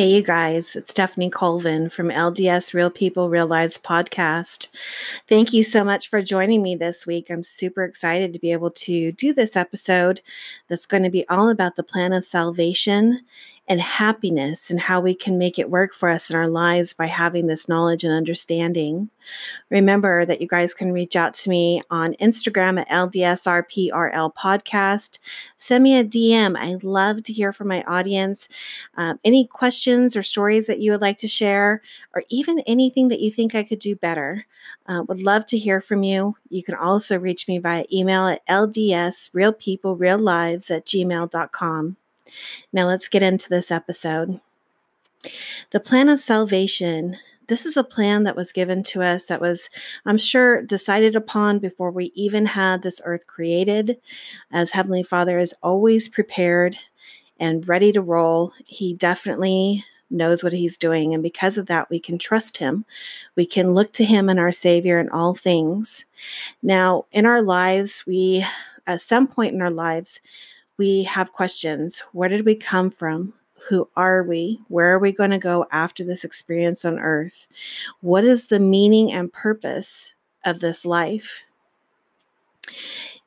[0.00, 4.68] Hey, you guys, it's Stephanie Colvin from LDS Real People, Real Lives podcast.
[5.28, 7.28] Thank you so much for joining me this week.
[7.28, 10.22] I'm super excited to be able to do this episode
[10.68, 13.20] that's going to be all about the plan of salvation
[13.70, 17.06] and happiness and how we can make it work for us in our lives by
[17.06, 19.08] having this knowledge and understanding.
[19.70, 25.20] Remember that you guys can reach out to me on Instagram at LDSRPRL podcast.
[25.56, 26.58] Send me a DM.
[26.58, 28.48] I love to hear from my audience.
[28.96, 31.80] Um, any questions or stories that you would like to share,
[32.12, 34.46] or even anything that you think I could do better.
[34.86, 36.34] Uh, would love to hear from you.
[36.48, 41.96] You can also reach me via email at ldsrealpeoplereallives at gmail.com.
[42.72, 44.40] Now let's get into this episode.
[45.70, 47.16] The plan of salvation.
[47.46, 49.68] This is a plan that was given to us that was,
[50.06, 54.00] I'm sure, decided upon before we even had this earth created.
[54.52, 56.76] As Heavenly Father is always prepared
[57.40, 61.12] and ready to roll, He definitely knows what He's doing.
[61.12, 62.84] And because of that, we can trust Him.
[63.34, 66.04] We can look to Him and our Savior in all things.
[66.62, 68.44] Now, in our lives, we,
[68.86, 70.20] at some point in our lives,
[70.80, 72.02] we have questions.
[72.12, 73.34] Where did we come from?
[73.68, 74.62] Who are we?
[74.68, 77.46] Where are we going to go after this experience on earth?
[78.00, 81.42] What is the meaning and purpose of this life?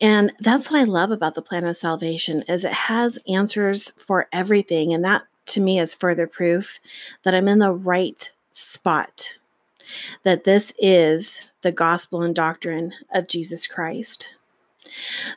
[0.02, 4.28] And that's what I love about the plan of salvation is it has answers for
[4.34, 6.80] everything and that to me is further proof
[7.22, 9.38] that I'm in the right spot.
[10.24, 14.30] That this is the gospel and doctrine of Jesus Christ.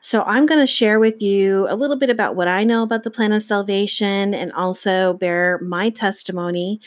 [0.00, 3.02] So, I'm going to share with you a little bit about what I know about
[3.02, 6.80] the plan of salvation and also bear my testimony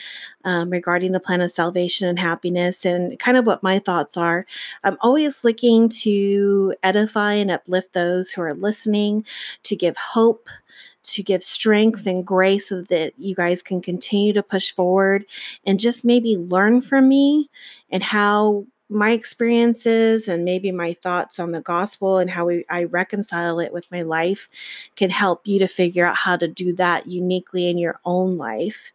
[0.44, 4.46] um, regarding the plan of salvation and happiness and kind of what my thoughts are.
[4.84, 9.24] I'm always looking to edify and uplift those who are listening,
[9.64, 10.48] to give hope
[11.02, 15.24] to give strength and grace so that you guys can continue to push forward
[15.64, 17.48] and just maybe learn from me
[17.90, 22.84] and how my experiences and maybe my thoughts on the gospel and how we, I
[22.84, 24.48] reconcile it with my life
[24.96, 28.92] can help you to figure out how to do that uniquely in your own life.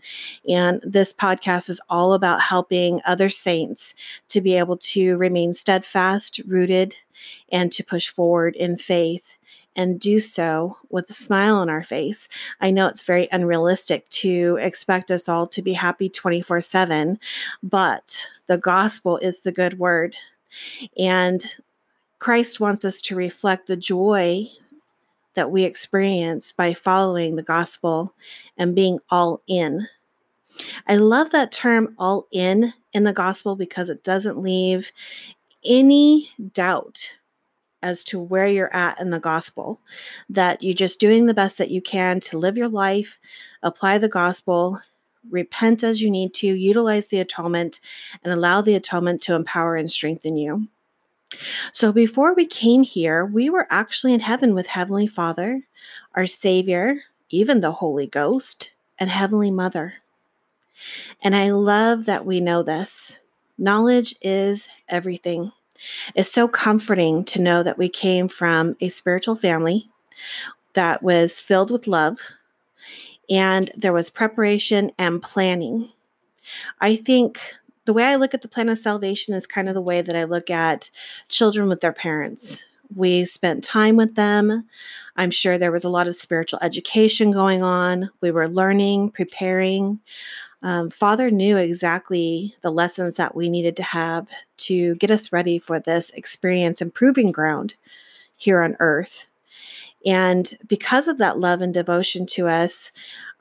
[0.47, 3.95] And this podcast is all about helping other saints
[4.29, 6.95] to be able to remain steadfast, rooted,
[7.49, 9.37] and to push forward in faith
[9.75, 12.27] and do so with a smile on our face.
[12.61, 17.19] I know it's very unrealistic to expect us all to be happy 24 7,
[17.63, 20.15] but the gospel is the good word.
[20.97, 21.43] And
[22.19, 24.47] Christ wants us to reflect the joy
[25.33, 28.13] that we experience by following the gospel
[28.57, 29.87] and being all in.
[30.87, 34.91] I love that term all in in the gospel because it doesn't leave
[35.65, 37.11] any doubt
[37.85, 39.79] as to where you're at in the gospel,
[40.27, 43.19] that you're just doing the best that you can to live your life,
[43.61, 44.81] apply the gospel,
[45.29, 47.79] repent as you need to, utilize the atonement,
[48.23, 50.67] and allow the atonement to empower and strengthen you.
[51.73, 55.61] So, before we came here, we were actually in heaven with Heavenly Father,
[56.15, 59.95] our Savior, even the Holy Ghost, and Heavenly Mother.
[61.21, 63.19] And I love that we know this.
[63.59, 65.51] Knowledge is everything.
[66.15, 69.89] It's so comforting to know that we came from a spiritual family
[70.73, 72.19] that was filled with love
[73.29, 75.89] and there was preparation and planning.
[76.79, 77.39] I think
[77.85, 80.15] the way I look at the plan of salvation is kind of the way that
[80.15, 80.89] I look at
[81.29, 82.63] children with their parents.
[82.95, 84.67] We spent time with them.
[85.15, 88.09] I'm sure there was a lot of spiritual education going on.
[88.21, 89.99] We were learning, preparing
[90.65, 94.27] um, Father knew exactly the lessons that we needed to have
[94.57, 97.75] to get us ready for this experience and proving ground
[98.35, 99.27] here on earth.
[100.07, 102.91] And because of that love and devotion to us,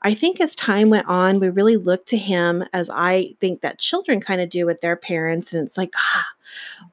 [0.03, 3.79] I think as time went on, we really looked to him as I think that
[3.79, 5.51] children kind of do with their parents.
[5.51, 6.27] And it's like, ah,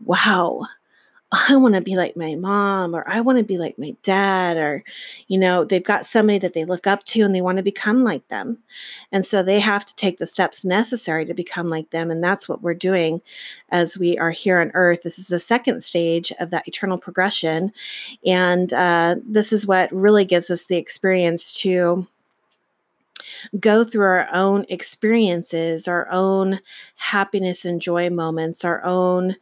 [0.03, 0.63] wow,
[1.33, 4.59] I want to be like my mom or I want to be like my dad
[4.59, 4.85] or
[5.29, 8.05] you know they've got somebody that they look up to and they want to become
[8.05, 8.59] like them.
[9.11, 12.49] And so they have to take the steps necessary to become like them and that's
[12.49, 13.23] what we're doing
[13.71, 15.03] as we are here on earth.
[15.05, 17.73] This is the second stage of that eternal progression
[18.27, 22.07] and uh, this is what really gives us the experience to
[23.61, 26.61] go through our own experiences, our own
[26.97, 29.37] happiness and joy moments, our own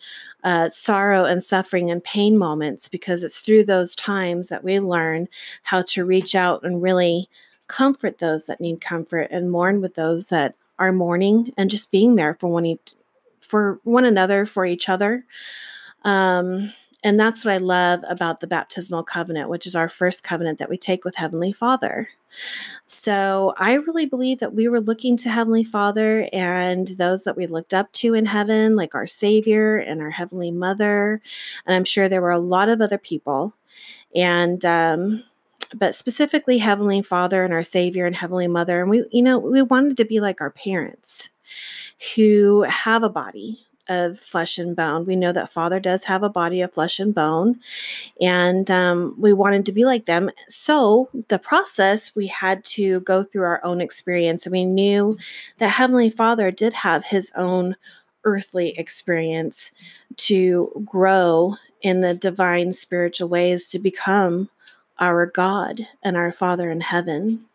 [0.44, 5.28] uh, sorrow and suffering and pain moments, because it's through those times that we learn
[5.62, 7.28] how to reach out and really
[7.69, 12.17] comfort those that need comfort and mourn with those that are mourning and just being
[12.17, 12.81] there for one, e-
[13.38, 15.25] for one another, for each other.
[16.02, 16.72] Um,
[17.02, 20.69] and that's what I love about the baptismal covenant, which is our first covenant that
[20.69, 22.08] we take with Heavenly Father.
[22.87, 27.47] So I really believe that we were looking to Heavenly Father and those that we
[27.47, 31.23] looked up to in heaven, like our Savior and our Heavenly Mother.
[31.67, 33.55] And I'm sure there were a lot of other people.
[34.14, 35.25] And, um,
[35.75, 38.81] but specifically Heavenly Father and our Savior and Heavenly Mother.
[38.81, 41.31] And we, you know, we wanted to be like our parents
[42.14, 45.04] who have a body, of flesh and bone.
[45.04, 47.60] We know that Father does have a body of flesh and bone,
[48.20, 50.31] and um, we wanted to be like them.
[50.48, 55.19] So, the process we had to go through our own experience, and we knew
[55.58, 57.76] that Heavenly Father did have his own
[58.25, 59.72] earthly experience
[60.16, 64.48] to grow in the divine spiritual ways to become
[65.00, 67.46] our God and our Father in heaven.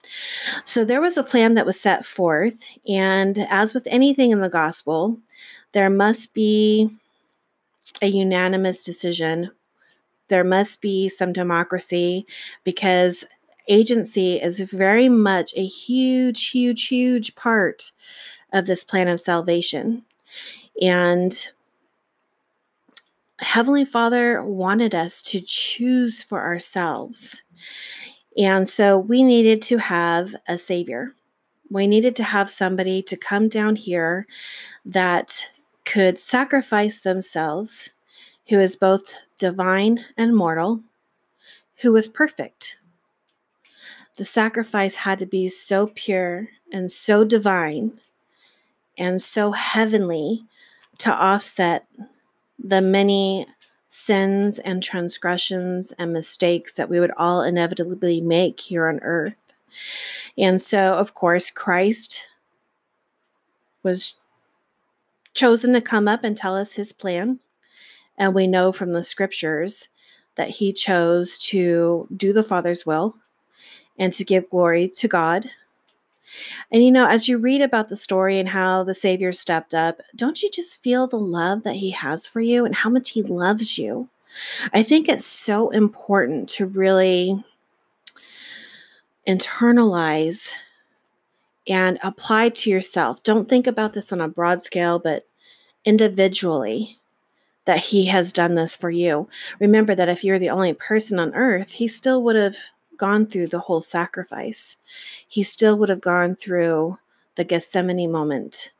[0.65, 2.65] So there was a plan that was set forth.
[2.87, 5.19] And as with anything in the gospel,
[5.75, 6.89] there must be
[8.01, 9.51] a unanimous decision.
[10.29, 12.25] There must be some democracy
[12.63, 13.25] because
[13.67, 17.91] agency is very much a huge, huge, huge part
[18.53, 20.05] of this plan of salvation.
[20.81, 21.45] And
[23.39, 27.43] Heavenly Father wanted us to choose for ourselves.
[28.37, 31.13] And so we needed to have a Savior.
[31.69, 34.25] We needed to have somebody to come down here
[34.85, 35.49] that
[35.85, 37.89] could sacrifice themselves,
[38.49, 40.81] who is both divine and mortal,
[41.77, 42.77] who was perfect.
[44.17, 47.99] The sacrifice had to be so pure and so divine
[48.97, 50.45] and so heavenly
[50.99, 51.87] to offset
[52.57, 53.45] the many
[53.89, 59.35] sins and transgressions and mistakes that we would all inevitably make here on earth.
[60.37, 62.21] And so, of course, Christ
[63.83, 64.19] was
[65.35, 67.39] chosen to come up and tell us his plan.
[68.17, 69.89] And we know from the scriptures
[70.35, 73.13] that he chose to do the Father's will
[73.99, 75.45] and to give glory to God.
[76.71, 80.01] And you know, as you read about the story and how the Savior stepped up,
[80.15, 83.21] don't you just feel the love that he has for you and how much he
[83.21, 84.09] loves you?
[84.73, 87.41] I think it's so important to really
[89.27, 90.49] internalize
[91.67, 93.23] and apply to yourself.
[93.23, 95.27] Don't think about this on a broad scale, but
[95.83, 96.99] individually
[97.65, 99.27] that he has done this for you.
[99.59, 102.55] Remember that if you're the only person on earth, he still would have
[102.97, 104.77] gone through the whole sacrifice.
[105.27, 106.99] He still would have gone through
[107.35, 108.71] the Gethsemane moment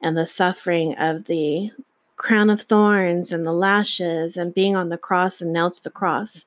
[0.00, 1.72] and the suffering of the
[2.16, 5.90] crown of thorns and the lashes and being on the cross and nailed to the
[5.90, 6.46] cross.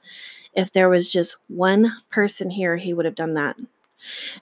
[0.54, 3.58] If there was just one person here, he would have done that.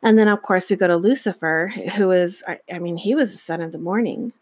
[0.02, 3.31] And then, of course, we go to Lucifer, who is, I, I mean, he was
[3.31, 4.34] the son of the morning.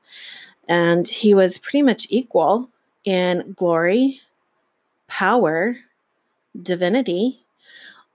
[0.67, 2.69] And he was pretty much equal
[3.03, 4.19] in glory,
[5.07, 5.75] power,
[6.61, 7.39] divinity.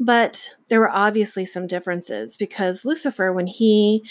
[0.00, 4.02] But there were obviously some differences because Lucifer, when he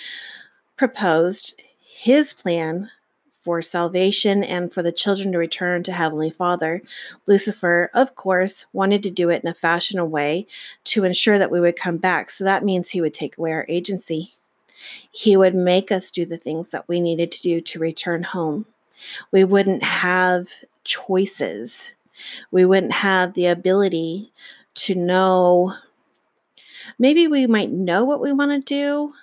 [0.76, 2.90] proposed his plan
[3.48, 6.82] for salvation and for the children to return to Heavenly Father,
[7.28, 10.46] Lucifer, of course, wanted to do it in a fashionable way
[10.84, 12.30] to ensure that we would come back.
[12.30, 14.34] So that means he would take away our agency.
[15.14, 18.66] He would make us do the things that we needed to do to return home.
[19.32, 20.50] We wouldn't have
[20.84, 21.92] choices.
[22.52, 24.34] We wouldn't have the ability
[24.74, 25.74] to know.
[27.00, 29.14] Maybe we might know what we want to do,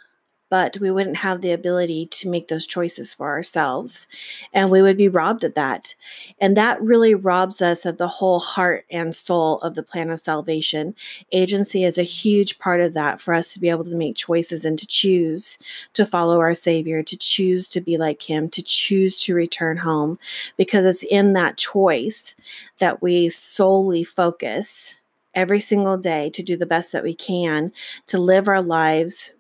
[0.55, 4.07] but we wouldn't have the ability to make those choices for ourselves.
[4.53, 5.97] And we would be robbed of that.
[6.41, 10.21] And that really robs us of the whole heart and soul of the plan of
[10.21, 10.95] salvation.
[11.33, 14.65] Agency is a huge part of that for us to be able to make choices
[14.65, 15.59] and to choose
[15.95, 20.21] to follow our Savior, to choose to be like Him, to choose to return home,
[20.57, 22.37] because it's in that choice
[22.79, 24.95] that we solely focus
[25.35, 27.73] every single day to do the best that we can
[28.07, 29.33] to live our lives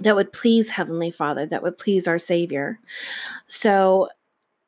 [0.00, 2.78] that would please Heavenly Father, that would please our Savior.
[3.46, 4.08] So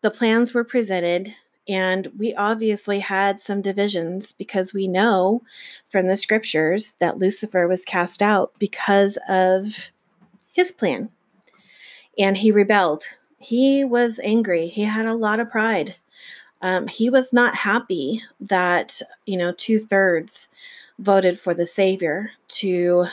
[0.03, 1.35] the plans were presented,
[1.69, 5.43] and we obviously had some divisions because we know
[5.89, 9.91] from the scriptures that Lucifer was cast out because of
[10.53, 11.09] his plan.
[12.19, 13.05] And he rebelled.
[13.39, 14.67] He was angry.
[14.69, 15.97] He had a lot of pride.
[16.61, 20.49] Um, he was not happy that, you know, two thirds
[20.99, 23.07] voted for the Savior to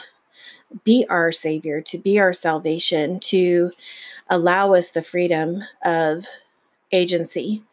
[0.83, 3.71] be our Savior, to be our salvation, to
[4.29, 6.25] allow us the freedom of
[6.91, 7.63] agency.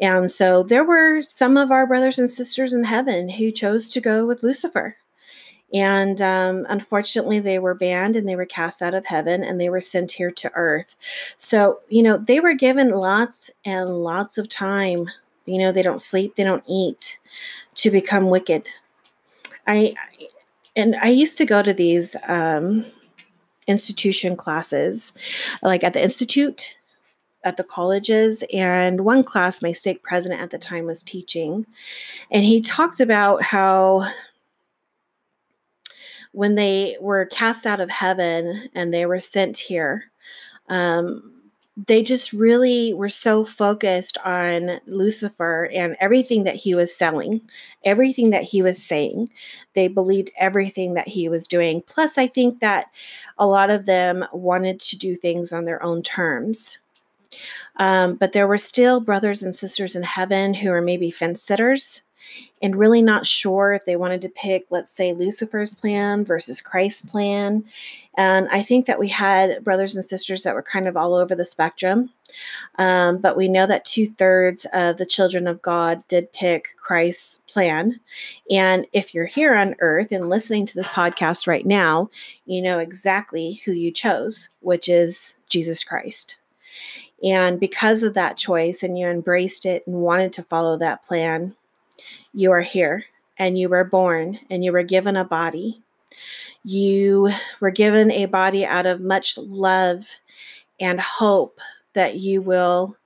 [0.00, 4.00] And so there were some of our brothers and sisters in heaven who chose to
[4.00, 4.96] go with Lucifer.
[5.74, 9.68] And um, unfortunately, they were banned and they were cast out of heaven and they
[9.68, 10.94] were sent here to earth.
[11.36, 15.10] So, you know, they were given lots and lots of time
[15.48, 17.18] You know, they don't sleep, they don't eat
[17.76, 18.68] to become wicked.
[19.66, 19.94] I
[20.78, 22.86] and I used to go to these um,
[23.66, 25.12] institution classes,
[25.60, 26.76] like at the institute,
[27.44, 31.66] at the colleges, and one class my stake president at the time was teaching,
[32.30, 34.08] and he talked about how
[36.32, 40.04] when they were cast out of heaven and they were sent here,
[40.68, 41.37] um,
[41.86, 47.40] they just really were so focused on Lucifer and everything that he was selling,
[47.84, 49.28] everything that he was saying.
[49.74, 51.82] They believed everything that he was doing.
[51.82, 52.86] Plus, I think that
[53.38, 56.78] a lot of them wanted to do things on their own terms.
[57.76, 62.00] Um, but there were still brothers and sisters in heaven who were maybe fence sitters
[62.60, 67.02] and really not sure if they wanted to pick, let's say, Lucifer's plan versus Christ's
[67.02, 67.64] plan.
[68.16, 71.34] And I think that we had brothers and sisters that were kind of all over
[71.34, 72.10] the spectrum.
[72.76, 77.40] Um, but we know that two thirds of the children of God did pick Christ's
[77.46, 78.00] plan.
[78.50, 82.10] And if you're here on earth and listening to this podcast right now,
[82.44, 86.36] you know exactly who you chose, which is Jesus Christ.
[87.22, 91.56] And because of that choice, and you embraced it and wanted to follow that plan,
[92.32, 93.04] you are here
[93.38, 95.82] and you were born and you were given a body.
[96.64, 100.06] You were given a body out of much love
[100.80, 101.60] and hope
[101.94, 102.96] that you will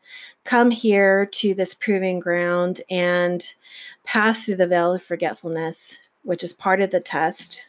[0.45, 3.55] come here to this proving ground and
[4.05, 7.63] pass through the veil of forgetfulness, which is part of the test.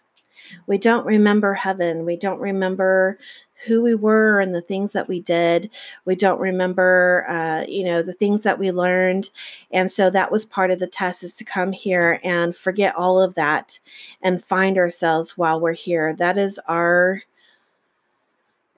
[0.67, 2.05] We don't remember heaven.
[2.05, 3.19] We don't remember
[3.65, 5.69] who we were and the things that we did.
[6.05, 9.29] We don't remember, uh, you know, the things that we learned.
[9.71, 13.21] And so that was part of the test is to come here and forget all
[13.21, 13.79] of that
[14.21, 16.13] and find ourselves while we're here.
[16.13, 17.23] That is our,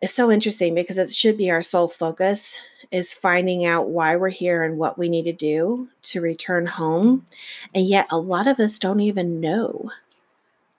[0.01, 2.59] it's so interesting because it should be our sole focus
[2.91, 7.25] is finding out why we're here and what we need to do to return home.
[7.73, 9.91] And yet a lot of us don't even know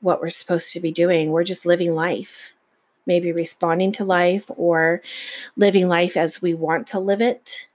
[0.01, 1.31] what we're supposed to be doing.
[1.31, 2.53] We're just living life
[3.07, 5.03] maybe responding to life or
[5.57, 7.69] living life as we want to live it.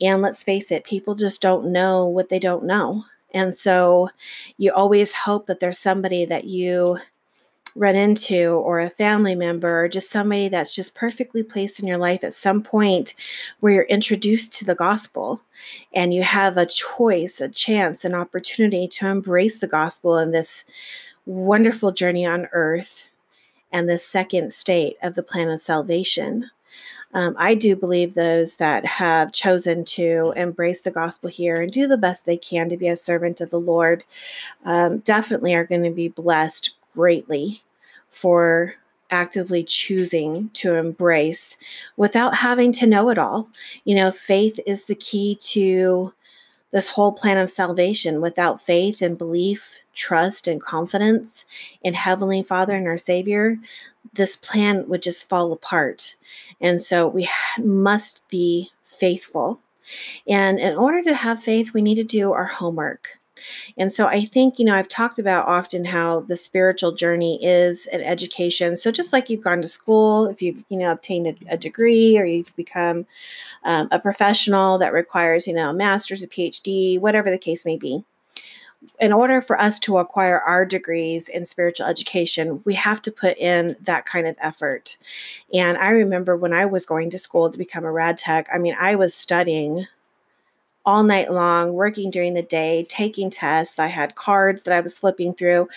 [0.00, 3.04] And let's face it, people just don't know what they don't know.
[3.32, 4.10] And so
[4.58, 6.98] you always hope that there's somebody that you
[7.74, 11.98] run into or a family member or just somebody that's just perfectly placed in your
[11.98, 13.14] life at some point
[13.60, 15.40] where you're introduced to the gospel
[15.94, 20.64] and you have a choice, a chance, an opportunity to embrace the gospel in this
[21.24, 23.04] wonderful journey on earth
[23.72, 26.50] and the second state of the plan of salvation.
[27.14, 31.86] Um, I do believe those that have chosen to embrace the gospel here and do
[31.86, 34.04] the best they can to be a servant of the Lord
[34.64, 37.62] um, definitely are going to be blessed greatly
[38.08, 38.74] for
[39.10, 41.58] actively choosing to embrace
[41.96, 43.48] without having to know it all.
[43.84, 46.14] You know, faith is the key to
[46.70, 48.22] this whole plan of salvation.
[48.22, 51.46] Without faith and belief, trust and confidence
[51.82, 53.58] in Heavenly Father and our Savior,
[54.14, 56.16] this plan would just fall apart.
[56.60, 59.60] And so we must be faithful.
[60.28, 63.18] And in order to have faith, we need to do our homework.
[63.76, 67.86] And so I think, you know, I've talked about often how the spiritual journey is
[67.86, 68.76] an education.
[68.76, 72.18] So just like you've gone to school, if you've, you know, obtained a, a degree
[72.18, 73.06] or you've become
[73.64, 77.76] um, a professional that requires, you know, a master's, a PhD, whatever the case may
[77.76, 78.04] be,
[79.00, 83.36] in order for us to acquire our degrees in spiritual education, we have to put
[83.38, 84.96] in that kind of effort.
[85.52, 88.58] And I remember when I was going to school to become a rad tech, I
[88.58, 89.86] mean, I was studying
[90.84, 93.78] all night long, working during the day, taking tests.
[93.78, 95.68] I had cards that I was flipping through.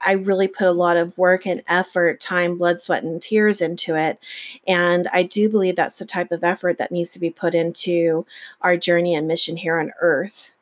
[0.00, 3.94] I really put a lot of work and effort, time, blood, sweat, and tears into
[3.94, 4.18] it.
[4.66, 8.24] And I do believe that's the type of effort that needs to be put into
[8.62, 10.52] our journey and mission here on earth.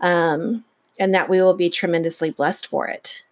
[0.00, 0.64] Um,
[0.98, 3.22] and that we will be tremendously blessed for it.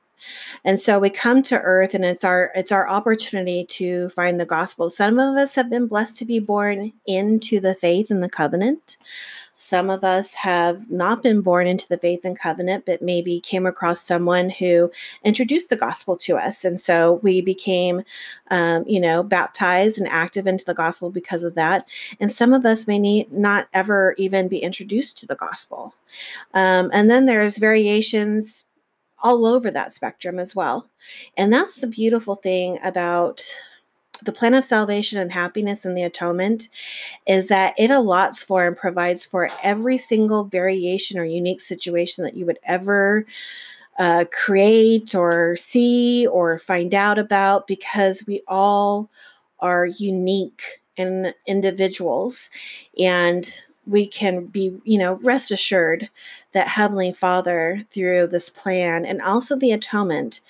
[0.64, 4.44] And so we come to earth and it's our it's our opportunity to find the
[4.44, 4.90] gospel.
[4.90, 8.96] Some of us have been blessed to be born into the faith and the covenant.
[9.60, 13.66] Some of us have not been born into the faith and covenant, but maybe came
[13.66, 14.90] across someone who
[15.22, 16.64] introduced the gospel to us.
[16.64, 18.02] And so we became,
[18.50, 21.86] um, you know, baptized and active into the gospel because of that.
[22.20, 25.94] And some of us may need not ever even be introduced to the gospel.
[26.54, 28.64] Um, and then there's variations
[29.22, 30.88] all over that spectrum as well.
[31.36, 33.42] And that's the beautiful thing about
[34.24, 36.68] the plan of salvation and happiness and the atonement
[37.26, 42.36] is that it allots for and provides for every single variation or unique situation that
[42.36, 43.26] you would ever
[43.98, 49.10] uh, create or see or find out about because we all
[49.60, 50.62] are unique
[50.96, 52.50] and individuals.
[52.98, 53.46] And
[53.86, 56.10] we can be, you know, rest assured
[56.52, 60.40] that Heavenly Father, through this plan and also the atonement,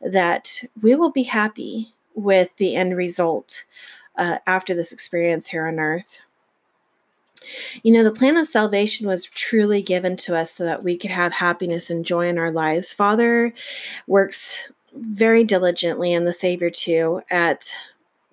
[0.00, 3.64] that we will be happy with the end result
[4.16, 6.20] uh, after this experience here on earth.
[7.82, 11.10] You know, the plan of salvation was truly given to us so that we could
[11.10, 12.92] have happiness and joy in our lives.
[12.92, 13.54] Father
[14.06, 17.72] works very diligently, and the Savior too, at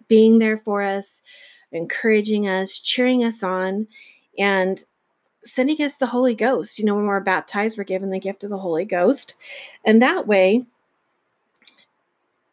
[0.08, 1.22] being there for us,
[1.72, 3.88] encouraging us, cheering us on,
[4.38, 4.84] and
[5.44, 6.80] sending us the Holy Ghost.
[6.80, 9.36] You know, when we're baptized, we're given the gift of the Holy Ghost.
[9.86, 10.66] And that way,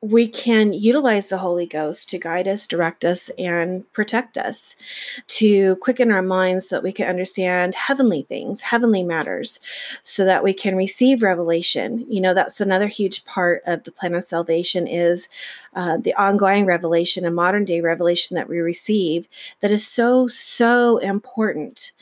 [0.03, 4.75] we can utilize the Holy Ghost to guide us, direct us, and protect us,
[5.29, 9.61] to quicken our minds so that we can understand heavenly things, heavenly matters,
[10.03, 12.05] so that we can receive revelation.
[12.09, 15.29] You know, that's another huge part of the plan of salvation is
[15.75, 19.29] uh, the ongoing revelation and modern day revelation that we receive
[19.61, 21.93] that is so, so important.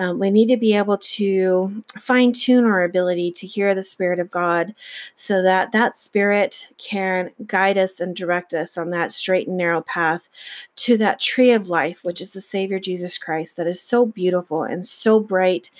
[0.00, 4.18] Um, we need to be able to fine tune our ability to hear the Spirit
[4.18, 4.74] of God
[5.14, 9.82] so that that Spirit can guide us and direct us on that straight and narrow
[9.82, 10.30] path
[10.76, 14.62] to that tree of life, which is the Savior Jesus Christ, that is so beautiful
[14.62, 15.70] and so bright,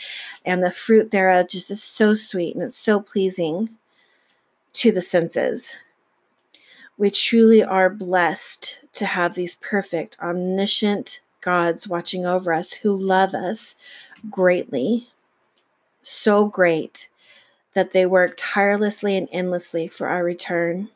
[0.45, 3.71] and the fruit thereof just is so sweet and it's so pleasing
[4.75, 5.77] to the senses.
[6.99, 13.35] We truly are blessed to have these perfect, omniscient gods watching over us who love
[13.35, 13.75] us
[14.29, 15.09] greatly,
[16.03, 17.09] so great
[17.75, 20.91] that they work tirelessly and endlessly for our return.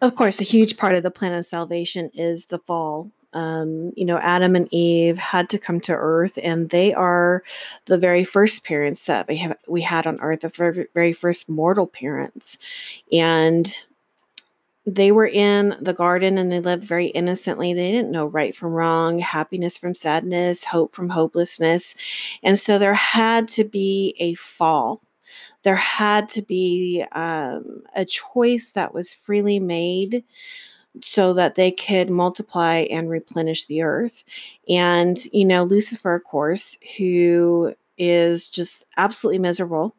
[0.00, 4.04] Of course, a huge part of the plan of salvation is the fall um, you
[4.04, 7.42] know, Adam and Eve had to come to Earth, and they are
[7.86, 11.48] the very first parents that we have we had on Earth, the very, very first
[11.48, 12.58] mortal parents,
[13.10, 13.74] and
[14.86, 17.72] they were in the garden and they lived very innocently.
[17.72, 21.94] They didn't know right from wrong, happiness from sadness, hope from hopelessness,
[22.42, 25.02] and so there had to be a fall.
[25.62, 30.24] There had to be um, a choice that was freely made
[31.02, 34.24] so that they could multiply and replenish the earth.
[34.68, 39.94] And, you know, Lucifer, of course, who is just absolutely miserable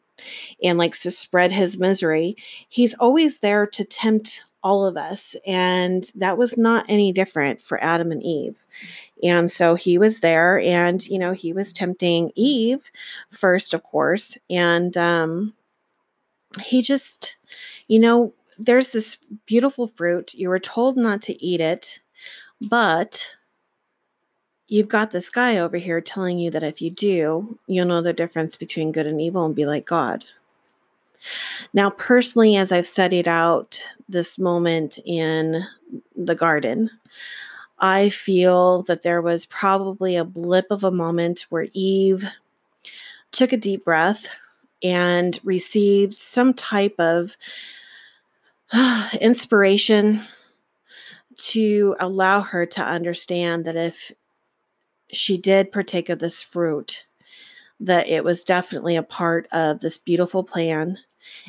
[0.63, 2.35] and likes to spread his misery,
[2.69, 5.35] he's always there to tempt all of us.
[5.45, 8.57] And that was not any different for Adam and Eve.
[9.21, 12.91] And so he was there and, you know, he was tempting Eve
[13.29, 14.37] first, of course.
[14.49, 15.53] And um,
[16.61, 17.35] he just,
[17.87, 20.33] you know, there's this beautiful fruit.
[20.33, 21.99] You were told not to eat it,
[22.61, 23.35] but
[24.67, 28.13] you've got this guy over here telling you that if you do, you'll know the
[28.13, 30.23] difference between good and evil and be like God.
[31.73, 35.63] Now, personally, as I've studied out this moment in
[36.15, 36.89] the garden,
[37.79, 42.25] I feel that there was probably a blip of a moment where Eve
[43.31, 44.27] took a deep breath
[44.83, 47.35] and received some type of
[49.21, 50.25] inspiration
[51.35, 54.11] to allow her to understand that if
[55.11, 57.05] she did partake of this fruit,
[57.79, 60.97] that it was definitely a part of this beautiful plan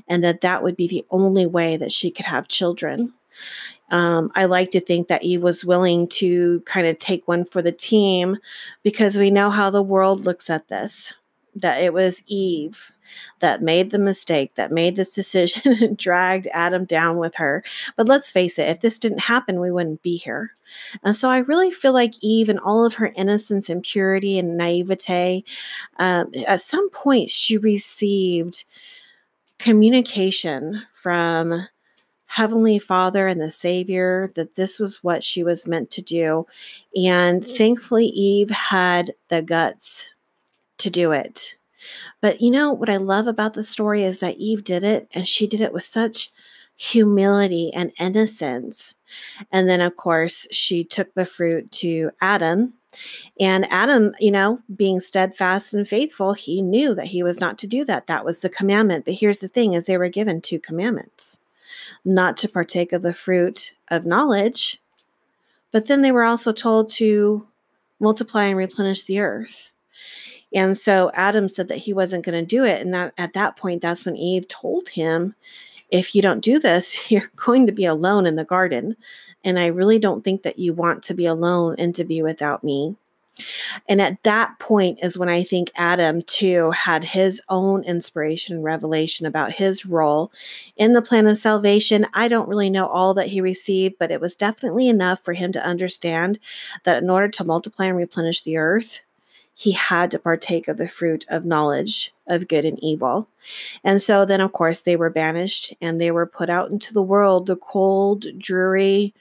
[0.08, 3.12] and that that would be the only way that she could have children.
[3.90, 7.62] Um, I like to think that Eve was willing to kind of take one for
[7.62, 8.38] the team
[8.82, 11.12] because we know how the world looks at this
[11.56, 12.92] that it was Eve
[13.40, 17.62] that made the mistake, that made this decision and dragged Adam down with her.
[17.96, 20.52] But let's face it, if this didn't happen, we wouldn't be here.
[21.02, 24.56] And so I really feel like Eve, and all of her innocence and purity and
[24.56, 25.44] naivete,
[25.98, 28.64] um, at some point she received
[29.58, 31.66] communication from
[32.26, 36.46] Heavenly Father and the Savior that this was what she was meant to do.
[36.96, 40.10] And thankfully, Eve had the guts
[40.78, 41.56] to do it.
[42.20, 45.28] But you know what I love about the story is that Eve did it and
[45.28, 46.30] she did it with such
[46.76, 48.96] humility and innocence.
[49.52, 52.74] And then, of course, she took the fruit to Adam.
[53.40, 57.66] And Adam, you know, being steadfast and faithful, he knew that he was not to
[57.66, 58.06] do that.
[58.06, 59.04] That was the commandment.
[59.04, 61.40] But here's the thing is they were given two commandments.
[62.04, 64.80] Not to partake of the fruit of knowledge,
[65.72, 67.46] but then they were also told to
[67.98, 69.70] multiply and replenish the earth.
[70.54, 72.80] And so Adam said that he wasn't going to do it.
[72.80, 75.34] And that, at that point, that's when Eve told him,
[75.90, 78.96] if you don't do this, you're going to be alone in the garden.
[79.44, 82.64] And I really don't think that you want to be alone and to be without
[82.64, 82.96] me.
[83.88, 89.26] And at that point is when I think Adam too had his own inspiration revelation
[89.26, 90.30] about his role
[90.76, 92.06] in the plan of salvation.
[92.14, 95.52] I don't really know all that he received, but it was definitely enough for him
[95.52, 96.38] to understand
[96.84, 99.02] that in order to multiply and replenish the earth,
[99.54, 103.28] he had to partake of the fruit of knowledge of good and evil.
[103.84, 107.02] And so then, of course, they were banished and they were put out into the
[107.02, 109.14] world, the cold, dreary,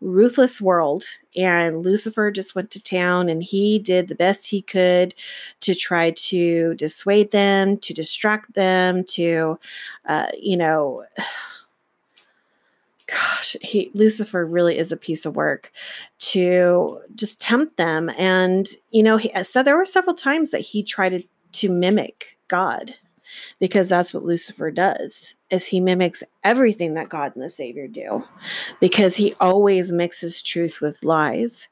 [0.00, 1.04] ruthless world.
[1.36, 5.14] And Lucifer just went to town and he did the best he could
[5.60, 9.58] to try to dissuade them, to distract them, to,
[10.06, 11.04] uh, you know,
[13.06, 15.72] gosh, he Lucifer really is a piece of work
[16.18, 18.10] to just tempt them.
[18.18, 22.38] And you know, he so there were several times that he tried to, to mimic
[22.48, 22.94] God
[23.58, 28.24] because that's what Lucifer does is he mimics everything that God and the Savior do
[28.80, 31.68] because he always mixes truth with lies.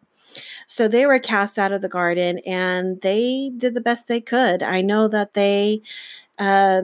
[0.67, 4.63] So they were cast out of the garden and they did the best they could.
[4.63, 5.83] I know that they
[6.39, 6.83] uh,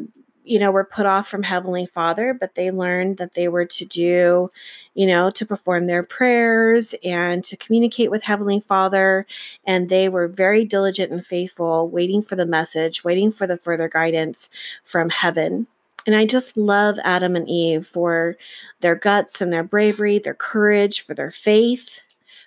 [0.50, 3.84] you know, were put off from Heavenly Father, but they learned that they were to
[3.84, 4.50] do,
[4.94, 9.26] you know, to perform their prayers and to communicate with Heavenly Father.
[9.64, 13.88] And they were very diligent and faithful, waiting for the message, waiting for the further
[13.88, 14.50] guidance
[14.82, 15.68] from heaven.
[16.04, 18.36] And I just love Adam and Eve for
[18.80, 22.00] their guts and their bravery, their courage, for their faith,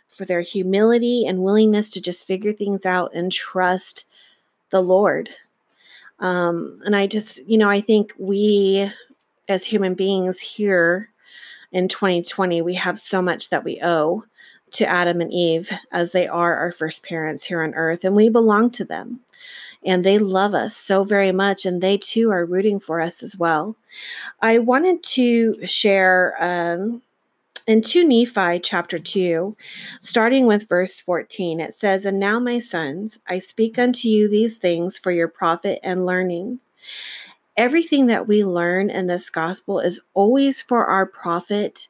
[0.10, 4.06] for their humility and willingness to just figure things out and trust
[4.72, 5.30] the Lord.
[6.20, 8.92] Um, and I just, you know, I think we
[9.48, 11.10] as human beings here
[11.72, 14.24] in 2020, we have so much that we owe
[14.72, 18.30] to Adam and Eve as they are our first parents here on earth, and we
[18.30, 19.20] belong to them.
[19.86, 23.36] And they love us so very much, and they too are rooting for us as
[23.36, 23.76] well.
[24.42, 27.02] I wanted to share um,
[27.66, 29.56] in 2 Nephi chapter 2,
[30.02, 34.58] starting with verse 14, it says, And now, my sons, I speak unto you these
[34.58, 36.60] things for your profit and learning.
[37.56, 41.88] Everything that we learn in this gospel is always for our profit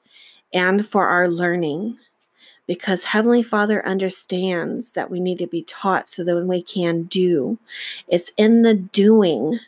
[0.54, 1.98] and for our learning
[2.68, 7.04] because Heavenly Father understands that we need to be taught so that when we can
[7.04, 7.58] do.
[8.08, 9.60] It's in the doing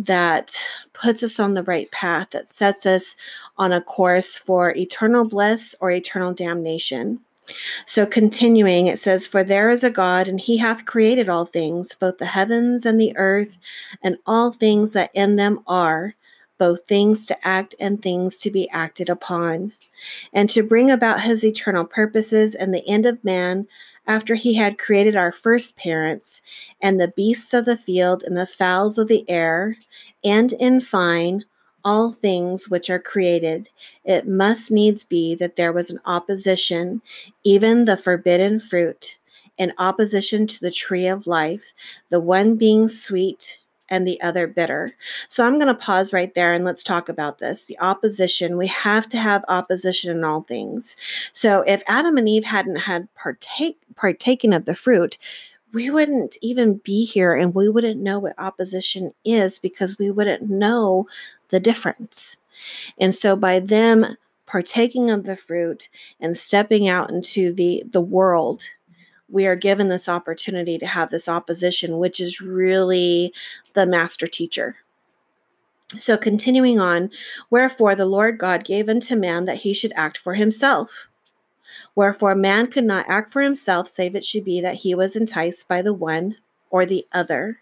[0.00, 0.58] that
[0.94, 3.14] puts us on the right path, that sets us
[3.58, 7.20] on a course for eternal bliss or eternal damnation.
[7.84, 11.94] So, continuing, it says, For there is a God, and he hath created all things,
[11.94, 13.58] both the heavens and the earth,
[14.02, 16.14] and all things that in them are,
[16.58, 19.72] both things to act and things to be acted upon,
[20.32, 23.66] and to bring about his eternal purposes and the end of man
[24.06, 26.42] after he had created our first parents,
[26.80, 29.76] and the beasts of the field, and the fowls of the air,
[30.24, 31.44] and in fine,
[31.84, 33.68] all things which are created,
[34.04, 37.00] it must needs be that there was an opposition,
[37.44, 39.16] even the forbidden fruit,
[39.56, 41.72] in opposition to the tree of life,
[42.10, 43.58] the one being sweet
[43.90, 44.94] and the other bitter.
[45.28, 47.64] So I'm going to pause right there and let's talk about this.
[47.64, 50.96] The opposition, we have to have opposition in all things.
[51.32, 55.18] So if Adam and Eve hadn't had partake partaken of the fruit,
[55.72, 60.48] we wouldn't even be here and we wouldn't know what opposition is because we wouldn't
[60.48, 61.06] know
[61.50, 62.36] the difference.
[62.98, 68.64] And so by them partaking of the fruit and stepping out into the the world
[69.30, 73.32] we are given this opportunity to have this opposition which is really
[73.74, 74.76] the master teacher
[75.96, 77.10] so continuing on
[77.50, 81.08] wherefore the lord god gave unto man that he should act for himself
[81.94, 85.68] Wherefore, man could not act for himself, save it should be that he was enticed
[85.68, 86.36] by the one
[86.70, 87.60] or the other.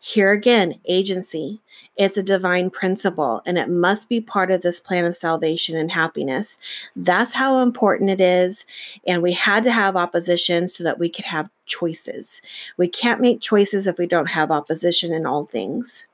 [0.00, 1.60] Here again, agency.
[1.96, 5.90] It's a divine principle, and it must be part of this plan of salvation and
[5.90, 6.58] happiness.
[6.96, 8.64] That's how important it is.
[9.06, 12.42] And we had to have opposition so that we could have choices.
[12.76, 16.06] We can't make choices if we don't have opposition in all things.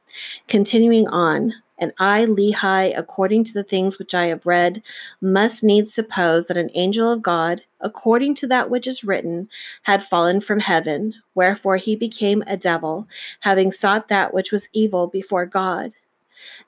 [0.49, 4.83] Continuing on, and I, Lehi, according to the things which I have read,
[5.21, 9.49] must needs suppose that an angel of God, according to that which is written,
[9.85, 13.09] had fallen from heaven, wherefore he became a devil,
[13.41, 15.95] having sought that which was evil before God.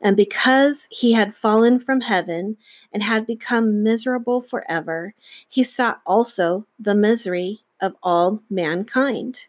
[0.00, 2.56] And because he had fallen from heaven
[2.92, 5.14] and had become miserable forever,
[5.48, 9.46] he sought also the misery of all mankind.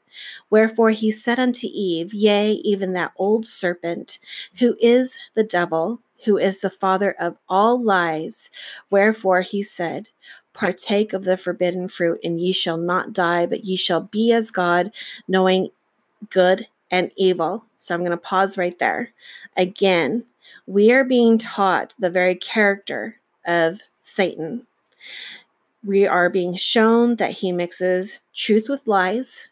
[0.49, 4.19] Wherefore he said unto Eve, Yea, even that old serpent,
[4.59, 8.49] who is the devil, who is the father of all lies.
[8.89, 10.09] Wherefore he said,
[10.53, 14.51] Partake of the forbidden fruit, and ye shall not die, but ye shall be as
[14.51, 14.91] God,
[15.27, 15.69] knowing
[16.29, 17.65] good and evil.
[17.77, 19.13] So I'm going to pause right there.
[19.57, 20.25] Again,
[20.67, 24.67] we are being taught the very character of Satan
[25.83, 29.47] we are being shown that he mixes truth with lies,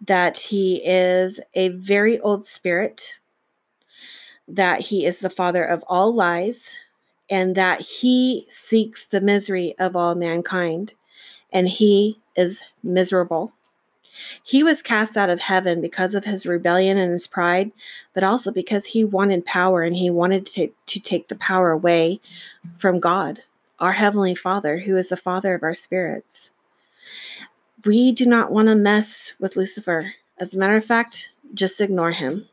[0.00, 3.14] that he is a very old spirit,
[4.48, 6.76] that he is the father of all lies,
[7.30, 10.94] and that he seeks the misery of all mankind,
[11.52, 13.52] and he is miserable.
[14.42, 17.72] He was cast out of heaven because of his rebellion and his pride,
[18.12, 22.20] but also because he wanted power and he wanted to, to take the power away
[22.76, 23.40] from God,
[23.78, 26.50] our Heavenly Father, who is the Father of our spirits.
[27.84, 30.14] We do not want to mess with Lucifer.
[30.38, 32.48] As a matter of fact, just ignore him.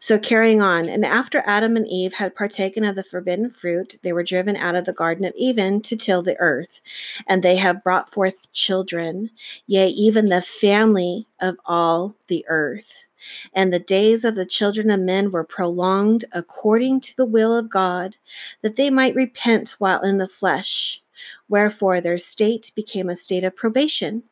[0.00, 4.12] So, carrying on, and after Adam and Eve had partaken of the forbidden fruit, they
[4.12, 6.80] were driven out of the Garden of Eden to till the earth.
[7.26, 9.30] And they have brought forth children,
[9.66, 13.05] yea, even the family of all the earth.
[13.52, 17.70] And the days of the children of men were prolonged according to the will of
[17.70, 18.16] God,
[18.62, 21.02] that they might repent while in the flesh.
[21.48, 24.24] Wherefore their state became a state of probation,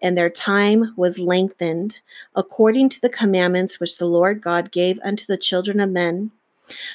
[0.00, 2.00] and their time was lengthened,
[2.34, 6.32] according to the commandments which the Lord God gave unto the children of men.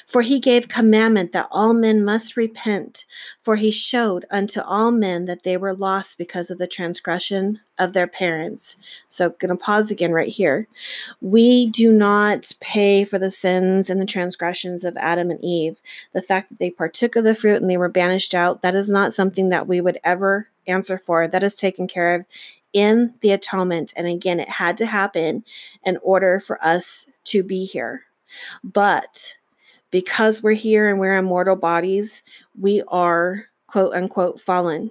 [0.06, 3.04] For he gave commandment that all men must repent,
[3.42, 7.92] for he showed unto all men that they were lost because of the transgression of
[7.92, 8.76] their parents.
[9.08, 10.66] So, going to pause again right here.
[11.20, 15.80] We do not pay for the sins and the transgressions of Adam and Eve.
[16.12, 18.88] The fact that they partook of the fruit and they were banished out, that is
[18.88, 21.26] not something that we would ever answer for.
[21.26, 22.24] That is taken care of
[22.72, 23.92] in the atonement.
[23.96, 25.44] And again, it had to happen
[25.84, 28.04] in order for us to be here.
[28.62, 29.34] But
[29.90, 32.22] because we're here and we're in mortal bodies,
[32.58, 34.90] we are quote unquote fallen.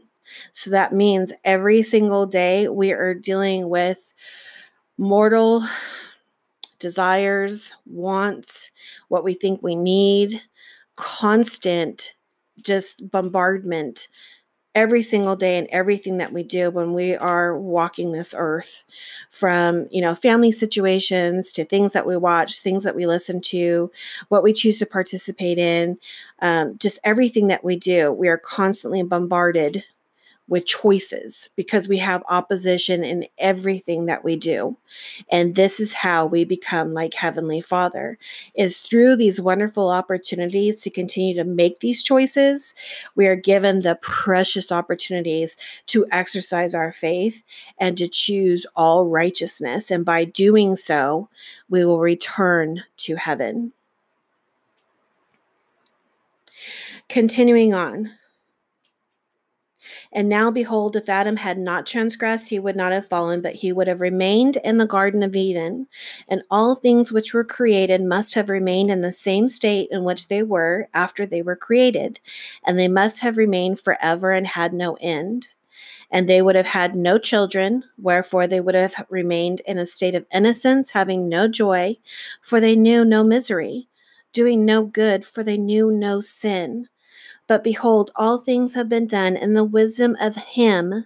[0.52, 4.14] So that means every single day we are dealing with
[4.98, 5.64] mortal
[6.80, 8.72] desires, wants,
[9.08, 10.42] what we think we need,
[10.96, 12.16] constant
[12.62, 14.08] just bombardment
[14.78, 18.84] every single day and everything that we do when we are walking this earth
[19.32, 23.92] from you know family situations to things that we watch things that we listen to
[24.30, 25.98] what we choose to participate in
[26.44, 29.84] um, just everything that we do we are constantly bombarded
[30.48, 34.78] with choices because we have opposition in everything that we do.
[35.30, 38.18] And this is how we become like Heavenly Father
[38.56, 42.74] is through these wonderful opportunities to continue to make these choices.
[43.16, 45.58] We are given the precious opportunities
[45.88, 47.44] to exercise our faith
[47.78, 49.92] and to choose all righteousness.
[49.92, 51.30] And by doing so,
[51.70, 53.74] we will return to heaven.
[57.10, 58.12] Continuing on.
[60.12, 63.74] And now behold, if Adam had not transgressed, he would not have fallen, but he
[63.74, 65.88] would have remained in the Garden of Eden.
[66.28, 70.28] And all things which were created must have remained in the same state in which
[70.28, 72.20] they were after they were created.
[72.66, 75.50] And they must have remained forever and had no end.
[76.10, 80.16] And they would have had no children, wherefore they would have remained in a state
[80.16, 81.98] of innocence, having no joy,
[82.42, 83.90] for they knew no misery,
[84.32, 86.88] doing no good, for they knew no sin.
[87.48, 91.06] But behold, all things have been done in the wisdom of him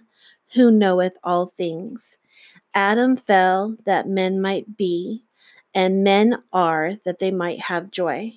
[0.54, 2.18] who knoweth all things.
[2.74, 5.24] Adam fell that men might be,
[5.74, 8.32] and men are that they might have joy.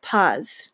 [0.00, 0.70] Pause.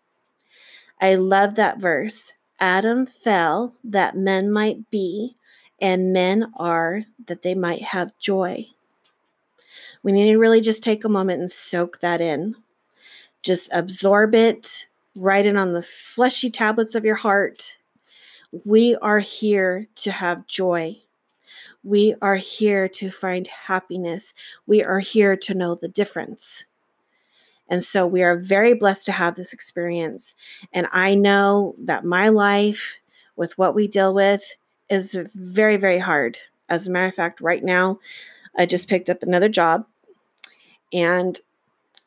[1.00, 2.32] I love that verse.
[2.58, 5.36] Adam fell that men might be,
[5.80, 8.66] and men are that they might have joy.
[10.02, 12.54] We need to really just take a moment and soak that in.
[13.42, 14.86] Just absorb it,
[15.16, 17.76] write it on the fleshy tablets of your heart.
[18.64, 20.98] We are here to have joy.
[21.82, 24.34] We are here to find happiness.
[24.66, 26.64] We are here to know the difference.
[27.68, 30.34] And so we are very blessed to have this experience.
[30.72, 32.96] And I know that my life
[33.34, 34.56] with what we deal with
[34.88, 36.38] is very, very hard.
[36.68, 37.98] As a matter of fact, right now,
[38.56, 39.86] I just picked up another job
[40.92, 41.40] and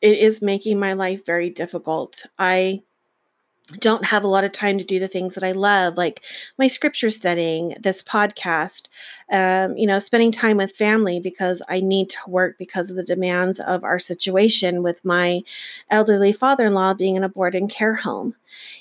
[0.00, 2.24] it is making my life very difficult.
[2.38, 2.82] I
[3.78, 6.22] don't have a lot of time to do the things that I love, like
[6.58, 8.86] my scripture studying, this podcast,
[9.30, 13.02] um, you know, spending time with family because I need to work because of the
[13.02, 15.42] demands of our situation with my
[15.90, 18.34] elderly father in law being in a board and care home.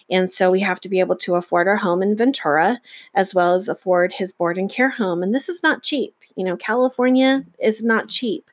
[0.10, 2.82] And so we have to be able to afford our home in Ventura
[3.14, 5.22] as well as afford his board and care home.
[5.22, 6.16] And this is not cheap.
[6.36, 8.50] You know, California is not cheap.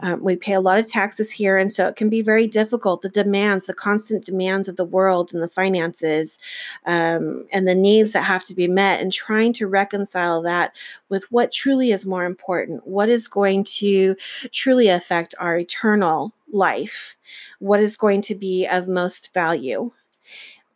[0.00, 1.56] Um, we pay a lot of taxes here.
[1.56, 3.02] And so it can be very difficult.
[3.02, 5.48] The demands, the constant demands of the world and the
[5.78, 6.38] finances
[6.86, 10.72] um, and the needs that have to be met, and trying to reconcile that
[11.08, 14.16] with what truly is more important, what is going to
[14.52, 17.16] truly affect our eternal life,
[17.58, 19.90] what is going to be of most value.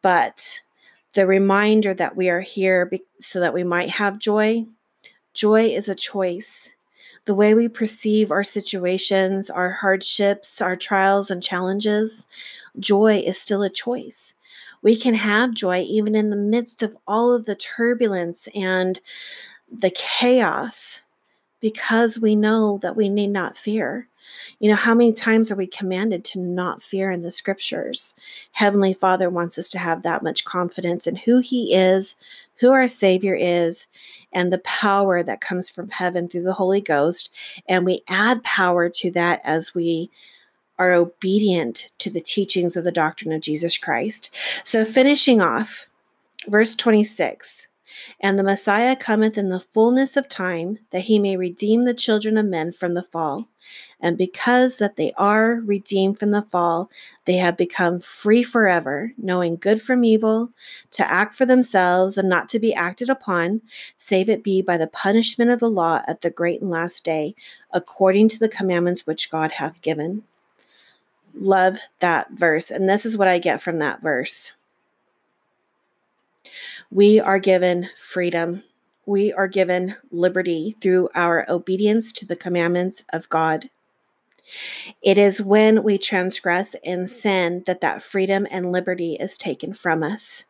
[0.03, 0.61] But
[1.15, 4.67] the reminder that we are here be- so that we might have joy.
[5.35, 6.71] Joy is a choice.
[7.25, 12.27] The way we perceive our situations, our hardships, our trials and challenges,
[12.81, 14.35] joy is still a choice.
[14.83, 19.01] We can have joy even in the midst of all of the turbulence and
[19.71, 21.01] the chaos
[21.61, 24.09] because we know that we need not fear.
[24.59, 28.15] You know, how many times are we commanded to not fear in the scriptures?
[28.53, 32.17] Heavenly Father wants us to have that much confidence in who He is,
[32.57, 33.87] who our Savior is,
[34.33, 37.33] and the power that comes from heaven through the Holy Ghost.
[37.69, 40.11] And we add power to that as we
[40.83, 44.35] are obedient to the teachings of the doctrine of Jesus Christ.
[44.65, 45.87] So, finishing off,
[46.49, 47.69] verse 26
[48.21, 52.37] and the Messiah cometh in the fullness of time, that he may redeem the children
[52.37, 53.49] of men from the fall.
[54.01, 56.91] And because that they are redeemed from the fall,
[57.27, 60.51] they have become free forever, knowing good from evil,
[60.93, 63.63] to act for themselves and not to be acted upon,
[63.97, 67.35] save it be by the punishment of the law at the great and last day,
[67.71, 70.25] according to the commandments which God hath given.
[71.35, 72.71] Love that verse.
[72.71, 74.53] And this is what I get from that verse.
[76.91, 78.65] We are given freedom.
[79.07, 83.71] We are given liberty through our obedience to the commandments of God.
[85.03, 90.03] It is when we transgress and sin that that freedom and liberty is taken from
[90.03, 90.45] us.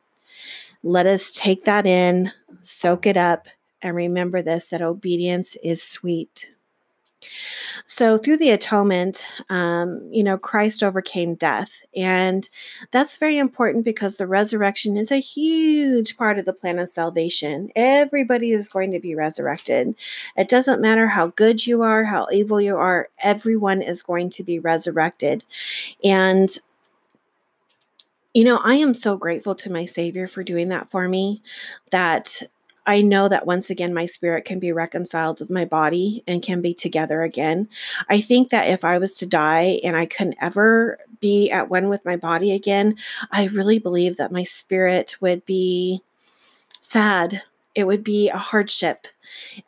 [0.83, 3.47] Let us take that in, soak it up,
[3.81, 6.52] and remember this that obedience is sweet.
[7.87, 11.82] So, through the atonement, um, you know, Christ overcame death.
[11.96, 12.48] And
[12.90, 17.70] that's very important because the resurrection is a huge part of the plan of salvation.
[17.76, 19.94] Everybody is going to be resurrected.
[20.37, 24.42] It doesn't matter how good you are, how evil you are, everyone is going to
[24.42, 25.44] be resurrected.
[26.02, 26.50] And
[28.35, 31.42] you know, I am so grateful to my Savior for doing that for me
[31.90, 32.42] that
[32.87, 36.61] I know that once again, my spirit can be reconciled with my body and can
[36.61, 37.68] be together again.
[38.09, 41.88] I think that if I was to die and I couldn't ever be at one
[41.88, 42.97] with my body again,
[43.31, 46.03] I really believe that my spirit would be
[46.81, 47.42] sad.
[47.75, 49.07] It would be a hardship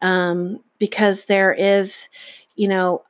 [0.02, 2.08] um, because there is,
[2.56, 3.04] you know,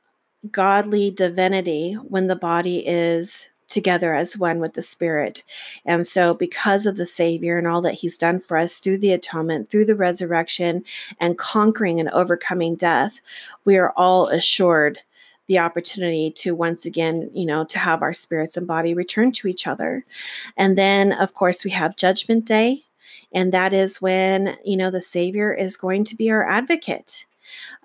[0.51, 5.43] godly divinity when the body is together as one with the Spirit.
[5.85, 9.11] And so, because of the Savior and all that He's done for us through the
[9.11, 10.83] atonement, through the resurrection,
[11.19, 13.21] and conquering and overcoming death,
[13.63, 14.99] we are all assured
[15.47, 19.47] the opportunity to once again, you know, to have our spirits and body return to
[19.47, 20.05] each other.
[20.57, 22.81] And then, of course, we have Judgment Day.
[23.31, 27.25] And that is when, you know, the Savior is going to be our advocate.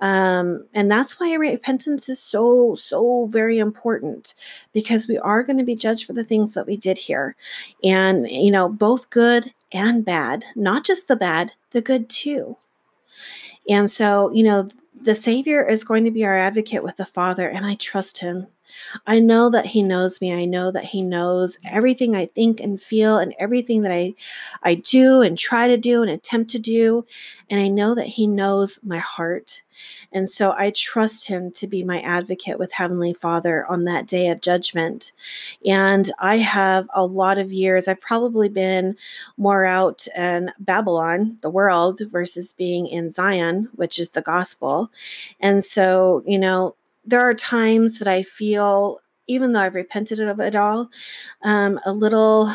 [0.00, 4.35] Um, and that's why repentance is so, so very important
[4.72, 7.37] because we are going to be judged for the things that we did here.
[7.85, 12.56] And, you know, both good and bad, not just the bad, the good too.
[13.68, 14.68] And so, you know,
[15.00, 18.48] the Savior is going to be our advocate with the Father, and I trust Him.
[19.06, 20.33] I know that he knows me.
[20.33, 24.14] I know that he knows everything I think and feel and everything that I
[24.62, 27.06] I do and try to do and attempt to do,
[27.48, 29.62] and I know that he knows my heart.
[30.12, 34.28] And so I trust him to be my advocate with Heavenly Father on that day
[34.28, 35.12] of judgment.
[35.64, 38.96] And I have a lot of years, I've probably been
[39.37, 44.90] more out in Babylon, the world, versus being in Zion, which is the gospel.
[45.40, 46.74] And so, you know,
[47.10, 50.88] there are times that I feel, even though I've repented of it all,
[51.42, 52.52] um, a little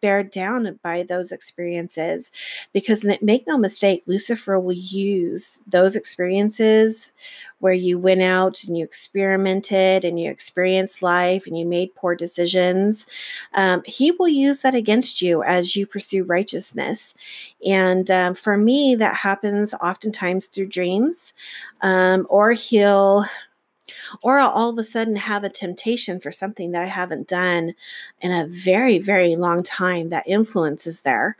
[0.00, 2.30] bared down by those experiences
[2.72, 7.12] because make no mistake lucifer will use those experiences
[7.58, 12.14] where you went out and you experimented and you experienced life and you made poor
[12.14, 13.06] decisions.
[13.54, 17.14] Um, he will use that against you as you pursue righteousness.
[17.66, 21.34] And um, for me that happens oftentimes through dreams
[21.82, 23.24] um, or he'll
[24.22, 27.74] or I'll all of a sudden have a temptation for something that I haven't done
[28.20, 30.10] in a very, very long time.
[30.10, 31.36] That influence is there.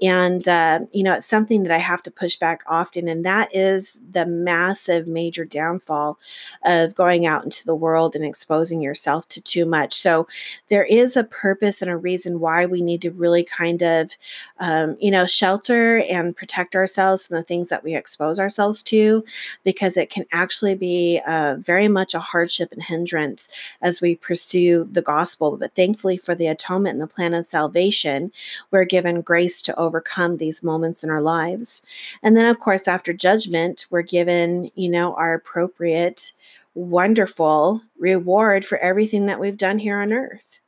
[0.00, 3.08] And, uh, you know, it's something that I have to push back often.
[3.08, 6.18] And that is the massive, major downfall
[6.64, 9.94] of going out into the world and exposing yourself to too much.
[9.94, 10.26] So
[10.68, 14.16] there is a purpose and a reason why we need to really kind of,
[14.58, 19.24] um, you know, shelter and protect ourselves from the things that we expose ourselves to,
[19.62, 23.48] because it can actually be uh, very much a hardship and hindrance
[23.80, 25.56] as we pursue the gospel.
[25.56, 28.32] But thankfully, for the atonement and the plan of salvation,
[28.70, 31.82] we're given grace to overcome these moments in our lives.
[32.22, 36.32] And then, of course, after judgment, we're given, you know, our appropriate,
[36.74, 40.60] wonderful reward for everything that we've done here on earth.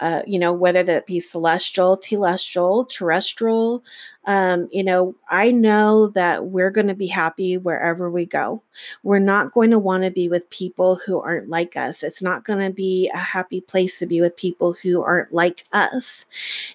[0.00, 3.84] uh, you know, whether that be celestial, telestial, terrestrial,
[4.24, 8.62] um, you know, I know that we're going to be happy wherever we go.
[9.02, 12.04] We're not going to want to be with people who aren't like us.
[12.04, 15.64] It's not going to be a happy place to be with people who aren't like
[15.72, 16.24] us.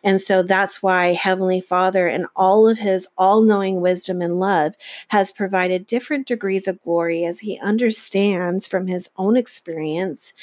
[0.03, 4.75] And so that's why Heavenly Father, in all of His all knowing wisdom and love,
[5.07, 10.33] has provided different degrees of glory as He understands from His own experience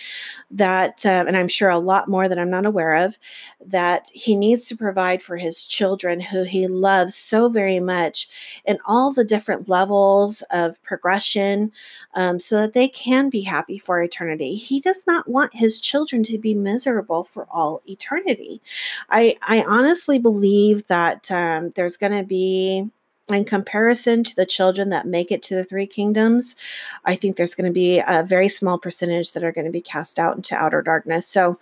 [0.50, 3.18] that, uh, and I'm sure a lot more that I'm not aware of,
[3.66, 8.28] that He needs to provide for His children who He loves loves so very much
[8.64, 11.72] in all the different levels of progression
[12.14, 14.54] um, so that they can be happy for eternity.
[14.54, 18.60] He does not want his children to be miserable for all eternity.
[19.10, 22.90] I, I honestly believe that um, there's going to be
[23.28, 26.54] in comparison to the children that make it to the three kingdoms,
[27.04, 29.80] I think there's going to be a very small percentage that are going to be
[29.80, 31.26] cast out into outer darkness.
[31.26, 31.58] So,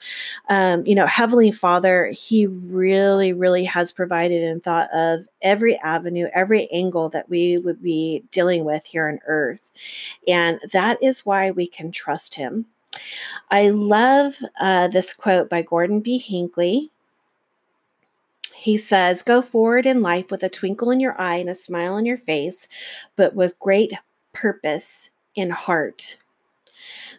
[0.49, 6.29] um, you know, Heavenly Father, He really, really has provided and thought of every avenue,
[6.35, 9.71] every angle that we would be dealing with here on earth.
[10.27, 12.67] And that is why we can trust Him.
[13.51, 16.19] I love uh, this quote by Gordon B.
[16.19, 16.91] Hinckley.
[18.63, 21.95] He says, Go forward in life with a twinkle in your eye and a smile
[21.95, 22.69] on your face,
[23.17, 23.93] but with great
[24.33, 26.17] purpose in heart.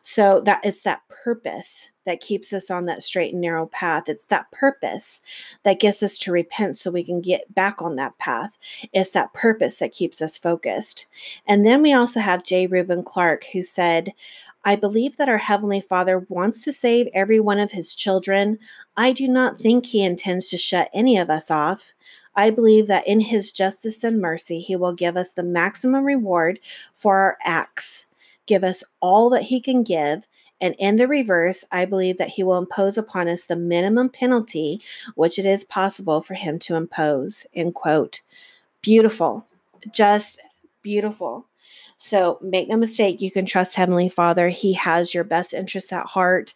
[0.01, 4.07] So that it's that purpose that keeps us on that straight and narrow path.
[4.07, 5.19] It's that purpose
[5.63, 8.57] that gets us to repent so we can get back on that path.
[8.93, 11.07] It's that purpose that keeps us focused.
[11.45, 12.67] And then we also have J.
[12.67, 14.13] Reuben Clark who said,
[14.65, 18.59] I believe that our Heavenly Father wants to save every one of His children.
[18.95, 21.93] I do not think He intends to shut any of us off.
[22.35, 26.59] I believe that in His justice and mercy, He will give us the maximum reward
[26.93, 28.05] for our acts,
[28.45, 30.27] give us all that He can give.
[30.61, 34.81] And in the reverse, I believe that He will impose upon us the minimum penalty
[35.15, 37.45] which it is possible for Him to impose.
[37.53, 38.21] End quote.
[38.81, 39.45] Beautiful.
[39.91, 40.39] Just
[40.81, 41.47] beautiful.
[42.03, 44.49] So make no mistake, you can trust Heavenly Father.
[44.49, 46.53] He has your best interests at heart.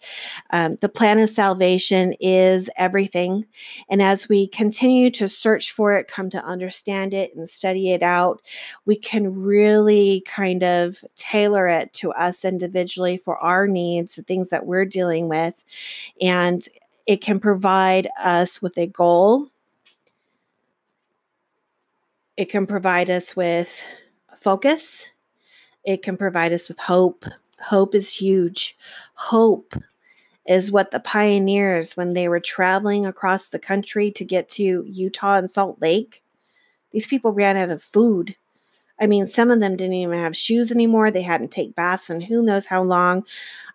[0.50, 3.45] Um, the plan of salvation is everything.
[3.89, 8.04] And as we continue to search for it, come to understand it, and study it
[8.04, 8.41] out,
[8.86, 14.50] we can really kind of tailor it to us individually for our needs, the things
[14.50, 15.64] that we're dealing with.
[16.20, 16.68] And
[17.06, 19.48] it can provide us with a goal.
[22.36, 23.82] It can provide us with
[24.41, 25.08] focus
[25.88, 27.25] it can provide us with hope.
[27.61, 28.77] Hope is huge.
[29.15, 29.73] Hope
[30.45, 35.38] is what the pioneers, when they were traveling across the country to get to Utah
[35.38, 36.21] and Salt Lake,
[36.91, 38.35] these people ran out of food.
[38.99, 41.09] I mean, some of them didn't even have shoes anymore.
[41.09, 43.25] They hadn't take baths and who knows how long.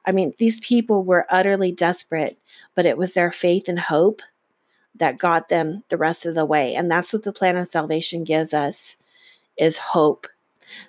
[0.05, 2.39] I mean, these people were utterly desperate,
[2.75, 4.21] but it was their faith and hope
[4.97, 6.75] that got them the rest of the way.
[6.75, 8.97] And that's what the plan of salvation gives us
[9.57, 10.27] is hope.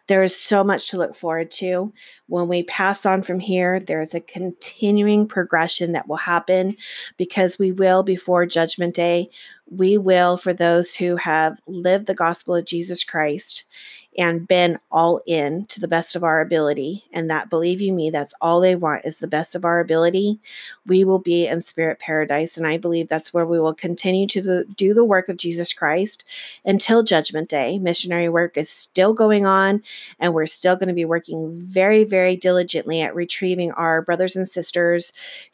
[0.08, 1.94] There is so much to look forward to.
[2.28, 6.76] When we pass on from here, there is a continuing progression that will happen
[7.18, 9.30] because we will, before Judgment Day,
[9.70, 13.64] we will, for those who have lived the gospel of Jesus Christ
[14.18, 17.06] and been all in to the best of our ability.
[17.12, 20.40] And that, believe you me, that's all they want is the best of our ability.
[20.86, 22.58] We will be in spirit paradise.
[22.58, 25.74] And I believe that's where we will continue to the, do the work of Jesus
[25.74, 26.24] Christ
[26.66, 27.80] until Judgment Day.
[27.80, 29.82] Missionary work is still going on,
[30.20, 34.48] and we're still going to be working very, very diligently at retrieving our brothers and
[34.48, 35.12] sisters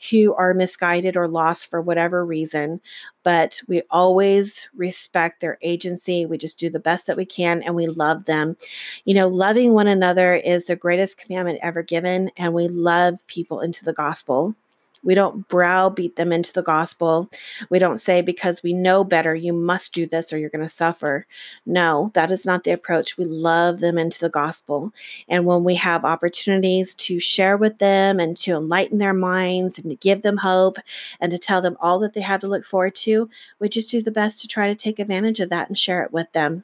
[0.09, 2.81] who are misguided or lost for whatever reason
[3.23, 6.25] but we always respect their agency.
[6.25, 8.57] We just do the best that we can and we love them.
[9.05, 13.61] You know, loving one another is the greatest commandment ever given, and we love people
[13.61, 14.55] into the gospel.
[15.03, 17.29] We don't browbeat them into the gospel.
[17.69, 20.69] We don't say, because we know better, you must do this or you're going to
[20.69, 21.25] suffer.
[21.65, 23.17] No, that is not the approach.
[23.17, 24.91] We love them into the gospel.
[25.27, 29.89] And when we have opportunities to share with them and to enlighten their minds and
[29.89, 30.77] to give them hope
[31.19, 33.29] and to tell them all that they have to look forward to,
[33.59, 36.11] we just do the best to try to take advantage of that and share it
[36.11, 36.63] with them.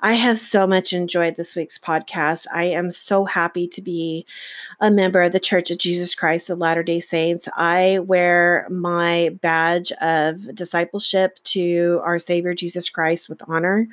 [0.00, 2.46] I have so much enjoyed this week's podcast.
[2.52, 4.26] I am so happy to be
[4.80, 7.48] a member of the Church of Jesus Christ of Latter day Saints.
[7.56, 13.88] I wear my badge of discipleship to our Savior Jesus Christ with honor,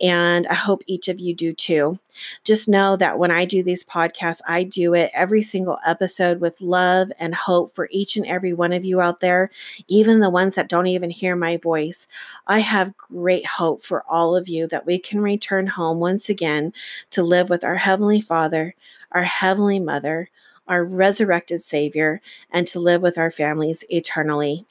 [0.00, 1.98] and I hope each of you do too.
[2.44, 6.60] Just know that when I do these podcasts, I do it every single episode with
[6.60, 9.50] love and hope for each and every one of you out there,
[9.88, 12.06] even the ones that don't even hear my voice.
[12.46, 16.72] I have great hope for all of you that we can return home once again
[17.10, 18.74] to live with our Heavenly Father,
[19.12, 20.30] our Heavenly Mother,
[20.68, 24.66] our resurrected Savior, and to live with our families eternally.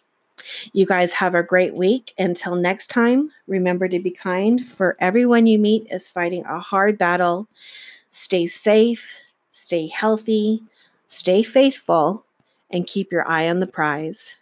[0.73, 2.13] You guys have a great week.
[2.17, 6.97] Until next time, remember to be kind, for everyone you meet is fighting a hard
[6.97, 7.47] battle.
[8.11, 9.13] Stay safe,
[9.51, 10.61] stay healthy,
[11.07, 12.25] stay faithful,
[12.69, 14.35] and keep your eye on the prize.